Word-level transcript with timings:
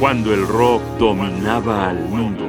cuando 0.00 0.32
el 0.32 0.48
rock 0.48 0.82
dominaba 0.98 1.90
al 1.90 1.98
mundo. 2.08 2.48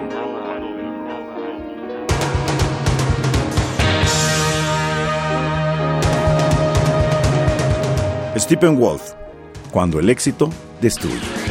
Stephen 8.38 8.80
Wolf, 8.80 9.12
cuando 9.70 10.00
el 10.00 10.10
éxito 10.10 10.50
destruye. 10.80 11.51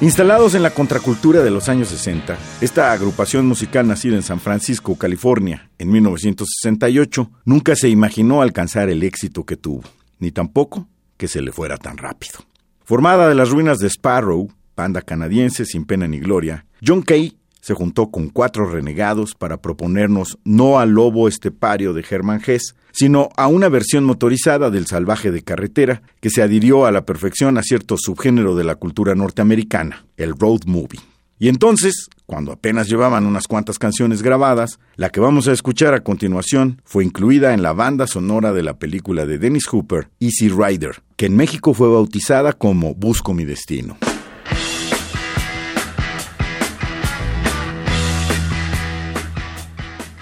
Instalados 0.00 0.54
en 0.54 0.62
la 0.62 0.70
contracultura 0.70 1.42
de 1.42 1.50
los 1.50 1.68
años 1.68 1.88
60, 1.88 2.38
esta 2.60 2.92
agrupación 2.92 3.46
musical 3.46 3.88
nacida 3.88 4.14
en 4.14 4.22
San 4.22 4.38
Francisco, 4.38 4.96
California, 4.96 5.70
en 5.76 5.90
1968, 5.90 7.28
nunca 7.44 7.74
se 7.74 7.88
imaginó 7.88 8.40
alcanzar 8.40 8.90
el 8.90 9.02
éxito 9.02 9.42
que 9.42 9.56
tuvo, 9.56 9.82
ni 10.20 10.30
tampoco 10.30 10.86
que 11.16 11.26
se 11.26 11.42
le 11.42 11.50
fuera 11.50 11.78
tan 11.78 11.98
rápido. 11.98 12.38
Formada 12.84 13.28
de 13.28 13.34
las 13.34 13.50
ruinas 13.50 13.80
de 13.80 13.88
Sparrow, 13.88 14.48
banda 14.76 15.02
canadiense 15.02 15.64
sin 15.64 15.84
pena 15.84 16.06
ni 16.06 16.20
gloria, 16.20 16.64
John 16.80 17.02
Kay 17.02 17.36
se 17.60 17.74
juntó 17.74 18.10
con 18.10 18.28
cuatro 18.28 18.68
renegados 18.70 19.34
para 19.34 19.58
proponernos 19.58 20.38
no 20.44 20.78
al 20.78 20.90
lobo 20.90 21.28
estepario 21.28 21.92
de 21.92 22.04
Hermann 22.08 22.42
Hesse, 22.44 22.74
sino 22.92 23.28
a 23.36 23.46
una 23.46 23.68
versión 23.68 24.04
motorizada 24.04 24.70
del 24.70 24.86
salvaje 24.86 25.30
de 25.30 25.42
carretera 25.42 26.02
que 26.20 26.30
se 26.30 26.42
adhirió 26.42 26.86
a 26.86 26.92
la 26.92 27.04
perfección 27.04 27.58
a 27.58 27.62
cierto 27.62 27.96
subgénero 27.98 28.56
de 28.56 28.64
la 28.64 28.74
cultura 28.74 29.14
norteamericana, 29.14 30.04
el 30.16 30.34
road 30.36 30.62
movie. 30.66 31.00
Y 31.40 31.48
entonces, 31.48 32.08
cuando 32.26 32.50
apenas 32.50 32.88
llevaban 32.88 33.24
unas 33.24 33.46
cuantas 33.46 33.78
canciones 33.78 34.22
grabadas, 34.22 34.80
la 34.96 35.10
que 35.10 35.20
vamos 35.20 35.46
a 35.46 35.52
escuchar 35.52 35.94
a 35.94 36.02
continuación 36.02 36.82
fue 36.84 37.04
incluida 37.04 37.54
en 37.54 37.62
la 37.62 37.72
banda 37.72 38.08
sonora 38.08 38.52
de 38.52 38.64
la 38.64 38.78
película 38.78 39.24
de 39.24 39.38
Dennis 39.38 39.66
Hooper, 39.66 40.08
Easy 40.18 40.48
Rider, 40.48 41.02
que 41.16 41.26
en 41.26 41.36
México 41.36 41.74
fue 41.74 41.88
bautizada 41.88 42.52
como 42.52 42.94
Busco 42.96 43.34
mi 43.34 43.44
destino. 43.44 43.96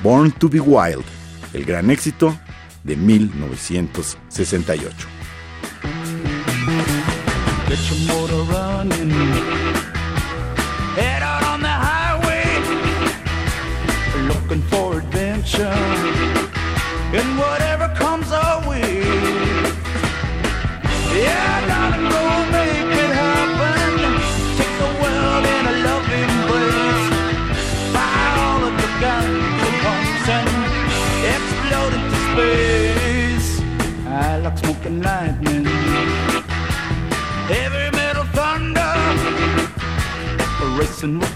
Born 0.02 0.30
to 0.32 0.48
be 0.48 0.60
Wild, 0.60 1.04
el 1.54 1.64
gran 1.64 1.90
éxito 1.90 2.38
de 2.84 2.96
1968. 2.96 4.92
Get 7.68 7.78
your 7.90 7.98
motor 8.06 8.42
running. 8.52 9.10
Head 10.94 11.22
out 11.22 11.42
on 11.44 11.60
the 11.62 11.68
highway, 11.68 12.44
looking 14.28 14.62
for 14.62 14.98
adventure. 14.98 15.74
and 41.06 41.35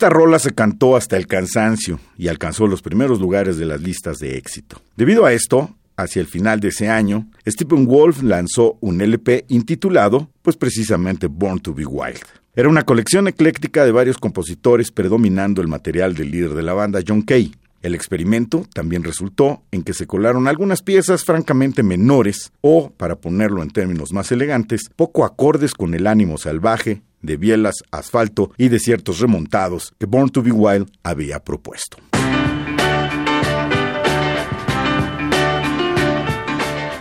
Esta 0.00 0.08
rola 0.08 0.38
se 0.38 0.54
cantó 0.54 0.96
hasta 0.96 1.18
el 1.18 1.26
cansancio 1.26 2.00
y 2.16 2.28
alcanzó 2.28 2.66
los 2.66 2.80
primeros 2.80 3.20
lugares 3.20 3.58
de 3.58 3.66
las 3.66 3.82
listas 3.82 4.16
de 4.16 4.38
éxito. 4.38 4.80
Debido 4.96 5.26
a 5.26 5.34
esto, 5.34 5.76
hacia 5.94 6.20
el 6.20 6.26
final 6.26 6.58
de 6.58 6.68
ese 6.68 6.88
año, 6.88 7.28
Stephen 7.46 7.84
Wolf 7.84 8.22
lanzó 8.22 8.78
un 8.80 9.02
LP 9.02 9.44
intitulado, 9.48 10.30
pues 10.40 10.56
precisamente 10.56 11.26
Born 11.26 11.60
to 11.60 11.74
be 11.74 11.84
Wild. 11.84 12.22
Era 12.56 12.70
una 12.70 12.84
colección 12.84 13.28
ecléctica 13.28 13.84
de 13.84 13.92
varios 13.92 14.16
compositores 14.16 14.90
predominando 14.90 15.60
el 15.60 15.68
material 15.68 16.14
del 16.14 16.30
líder 16.30 16.54
de 16.54 16.62
la 16.62 16.72
banda, 16.72 17.00
John 17.06 17.20
Kay. 17.20 17.52
El 17.82 17.94
experimento 17.94 18.66
también 18.74 19.04
resultó 19.04 19.62
en 19.70 19.82
que 19.82 19.94
se 19.94 20.06
colaron 20.06 20.48
algunas 20.48 20.82
piezas 20.82 21.24
francamente 21.24 21.82
menores 21.82 22.52
o, 22.60 22.90
para 22.90 23.16
ponerlo 23.16 23.62
en 23.62 23.70
términos 23.70 24.12
más 24.12 24.30
elegantes, 24.32 24.90
poco 24.96 25.24
acordes 25.24 25.72
con 25.72 25.94
el 25.94 26.06
ánimo 26.06 26.36
salvaje 26.36 27.02
de 27.22 27.36
bielas, 27.38 27.76
asfalto 27.90 28.50
y 28.58 28.68
desiertos 28.68 29.20
remontados 29.20 29.94
que 29.98 30.06
Born 30.06 30.28
to 30.28 30.42
Be 30.42 30.52
Wild 30.52 30.90
había 31.02 31.42
propuesto. 31.42 31.96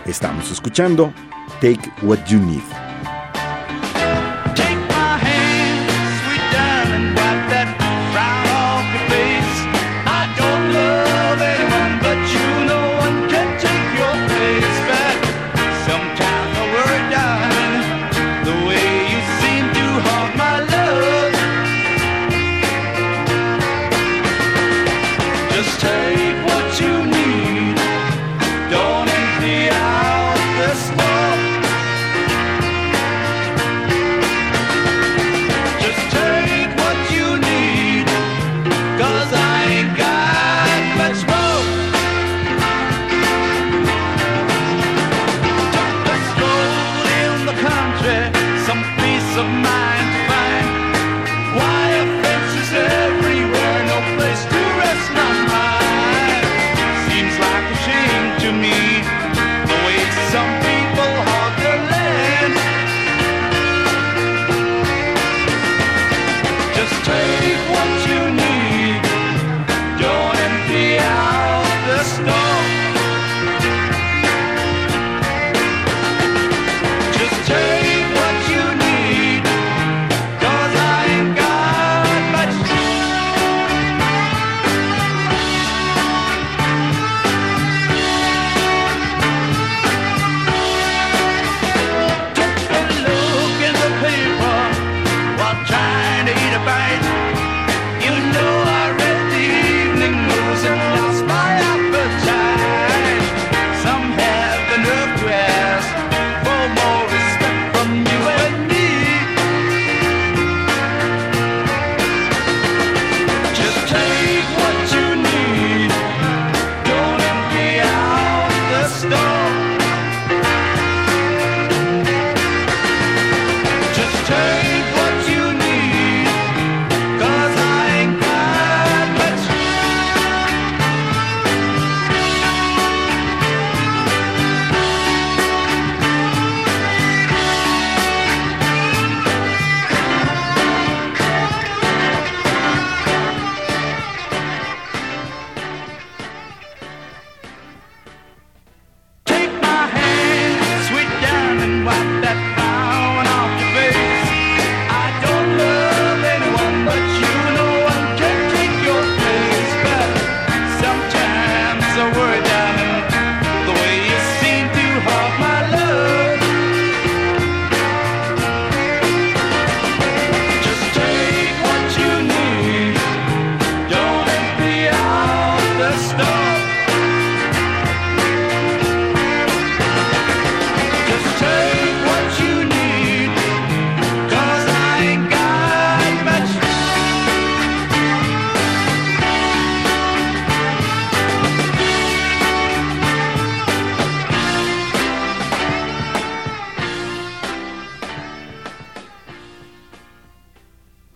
Estamos 0.06 0.50
escuchando 0.50 1.14
Take 1.62 1.92
What 2.02 2.26
You 2.26 2.40
Need. 2.40 2.89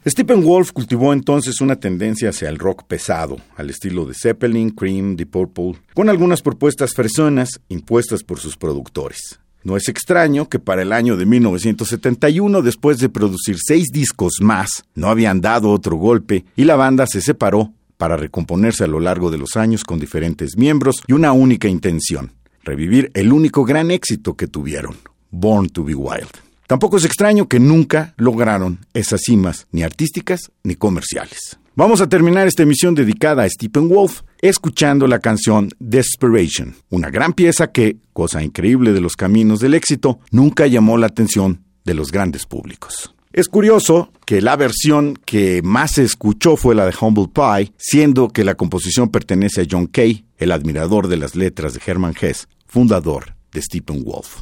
Wolf 0.05 0.71
cultivó 0.71 1.13
entonces 1.13 1.61
una 1.61 1.77
tendencia 1.77 2.29
hacia 2.29 2.49
el 2.49 2.59
rock 2.59 2.83
pesado, 2.83 3.37
al 3.55 3.69
estilo 3.69 4.05
de 4.05 4.13
Zeppelin, 4.13 4.71
Cream, 4.71 5.15
Deep 5.15 5.29
Purple, 5.29 5.75
con 5.93 6.09
algunas 6.09 6.41
propuestas 6.41 6.93
fresonas 6.93 7.61
impuestas 7.69 8.23
por 8.23 8.39
sus 8.39 8.57
productores. 8.57 9.39
No 9.63 9.77
es 9.77 9.87
extraño 9.87 10.49
que 10.49 10.59
para 10.59 10.81
el 10.81 10.91
año 10.91 11.15
de 11.15 11.25
1971, 11.25 12.61
después 12.61 12.97
de 12.97 13.07
producir 13.07 13.55
seis 13.65 13.87
discos 13.93 14.33
más, 14.41 14.83
no 14.93 15.07
habían 15.07 15.39
dado 15.39 15.71
otro 15.71 15.95
golpe 15.95 16.43
y 16.57 16.65
la 16.65 16.75
banda 16.75 17.07
se 17.07 17.21
separó 17.21 17.71
para 17.95 18.17
recomponerse 18.17 18.83
a 18.83 18.87
lo 18.87 18.99
largo 18.99 19.31
de 19.31 19.37
los 19.37 19.55
años 19.55 19.85
con 19.85 19.99
diferentes 19.99 20.57
miembros 20.57 21.01
y 21.07 21.13
una 21.13 21.31
única 21.31 21.69
intención, 21.69 22.33
revivir 22.63 23.09
el 23.13 23.31
único 23.31 23.63
gran 23.63 23.89
éxito 23.89 24.35
que 24.35 24.47
tuvieron, 24.47 24.97
Born 25.31 25.69
to 25.69 25.85
Be 25.85 25.95
Wild. 25.95 26.52
Tampoco 26.73 26.97
es 26.97 27.05
extraño 27.05 27.47
que 27.47 27.59
nunca 27.59 28.15
lograron 28.17 28.79
esas 28.95 29.21
cimas, 29.21 29.67
ni 29.71 29.83
artísticas 29.83 30.51
ni 30.63 30.73
comerciales. 30.73 31.59
Vamos 31.75 32.01
a 32.01 32.09
terminar 32.09 32.47
esta 32.47 32.63
emisión 32.63 32.95
dedicada 32.95 33.43
a 33.43 33.47
Stephen 33.47 33.89
Wolf 33.89 34.21
escuchando 34.41 35.05
la 35.05 35.19
canción 35.19 35.69
Desperation, 35.77 36.75
una 36.89 37.11
gran 37.11 37.33
pieza 37.33 37.71
que, 37.71 37.97
cosa 38.11 38.41
increíble 38.41 38.91
de 38.91 39.01
los 39.01 39.15
caminos 39.15 39.59
del 39.59 39.75
éxito, 39.75 40.19
nunca 40.31 40.65
llamó 40.65 40.97
la 40.97 41.05
atención 41.05 41.61
de 41.85 41.93
los 41.93 42.11
grandes 42.11 42.47
públicos. 42.47 43.13
Es 43.33 43.49
curioso 43.49 44.11
que 44.25 44.41
la 44.41 44.55
versión 44.55 45.19
que 45.25 45.61
más 45.61 45.91
se 45.91 46.03
escuchó 46.03 46.57
fue 46.57 46.73
la 46.73 46.87
de 46.87 46.95
Humble 46.99 47.29
Pie, 47.31 47.71
siendo 47.77 48.29
que 48.29 48.43
la 48.43 48.55
composición 48.55 49.09
pertenece 49.09 49.61
a 49.61 49.67
John 49.69 49.85
Kay, 49.85 50.25
el 50.39 50.51
admirador 50.51 51.07
de 51.07 51.17
las 51.17 51.35
letras 51.35 51.75
de 51.75 51.81
Hermann 51.85 52.15
Hesse, 52.19 52.47
fundador 52.65 53.35
de 53.51 53.61
Stephen 53.61 54.03
Wolf. 54.03 54.41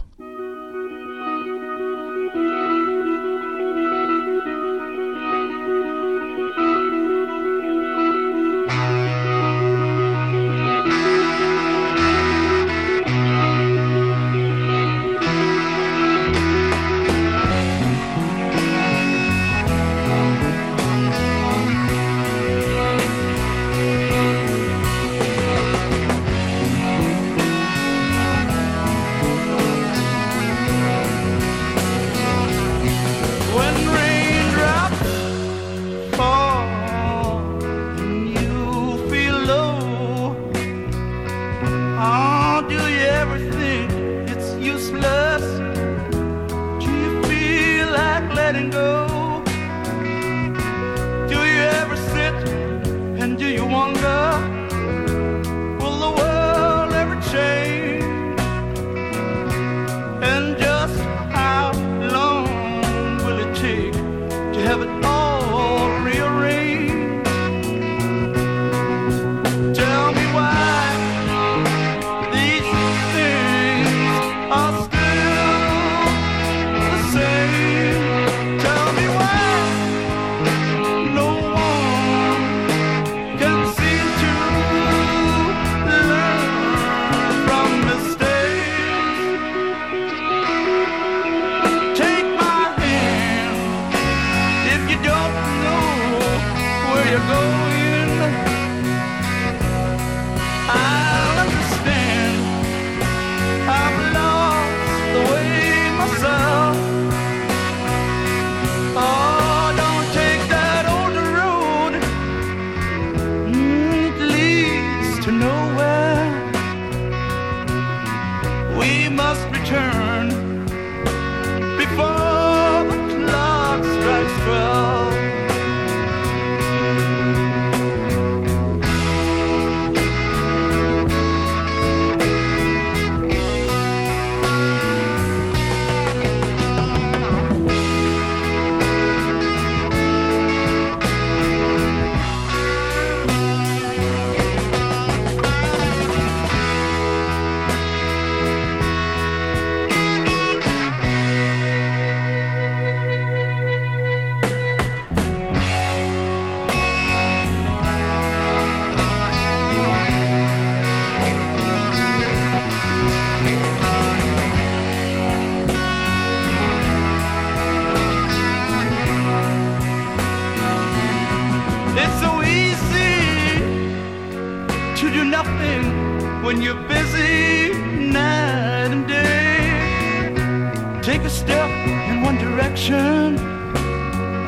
When 176.52 176.62
you're 176.62 176.84
busy 176.96 177.72
night 178.12 178.92
and 178.96 179.08
day. 179.08 181.02
Take 181.02 181.22
a 181.22 181.30
step 181.30 181.70
in 182.10 182.24
one 182.24 182.38
direction, 182.40 183.38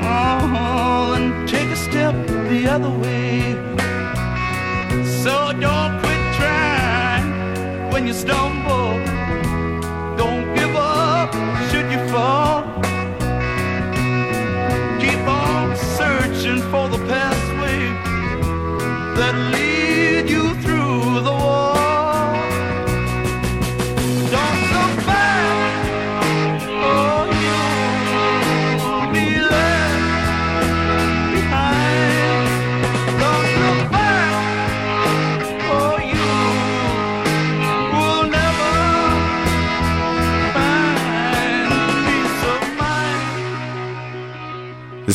oh, 0.04 1.14
and 1.16 1.48
take 1.48 1.70
a 1.70 1.78
step 1.78 2.14
the 2.50 2.68
other 2.68 2.92
way. 3.04 3.56
So 5.22 5.54
don't 5.66 5.94
quit 6.02 6.22
trying 6.40 7.90
when 7.94 8.06
you 8.06 8.14
stumble. 8.14 8.63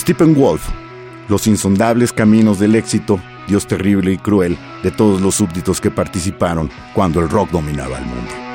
Stephen 0.08 0.34
Wolf, 0.34 0.66
Los 1.28 1.46
insondables 1.46 2.14
caminos 2.14 2.58
del 2.58 2.76
éxito, 2.76 3.20
Dios 3.46 3.66
terrible 3.66 4.10
y 4.10 4.16
cruel 4.16 4.56
de 4.82 4.90
todos 4.90 5.20
los 5.20 5.34
súbditos 5.34 5.82
que 5.82 5.90
participaron 5.90 6.70
cuando 6.94 7.20
el 7.20 7.28
rock 7.28 7.50
dominaba 7.50 7.98
el 7.98 8.06
mundo. 8.06 8.47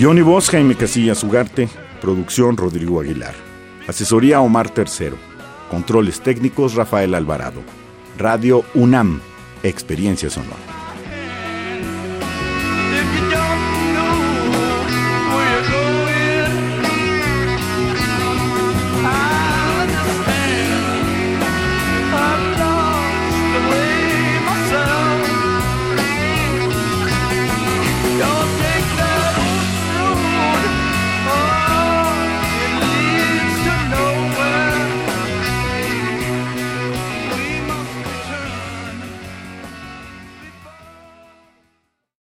Guión 0.00 0.16
y 0.16 0.22
voz 0.22 0.48
Jaime 0.48 0.76
Casillas 0.76 1.22
Ugarte, 1.22 1.68
producción 2.00 2.56
Rodrigo 2.56 3.02
Aguilar. 3.02 3.34
Asesoría 3.86 4.40
Omar 4.40 4.70
Tercero. 4.70 5.18
Controles 5.70 6.22
técnicos 6.22 6.74
Rafael 6.74 7.14
Alvarado. 7.14 7.60
Radio 8.16 8.64
UNAM, 8.72 9.20
Experiencia 9.62 10.30
Sonora. 10.30 10.69